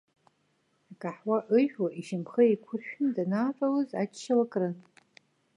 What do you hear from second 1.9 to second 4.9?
ишьамхы еиқәыршәны данаатәалоз ачча уакрын.